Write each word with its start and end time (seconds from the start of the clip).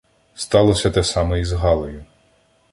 Сталося 0.35 0.89
те 0.91 1.03
саме 1.03 1.39
і 1.39 1.45
з 1.45 1.53
Галею. 1.53 2.05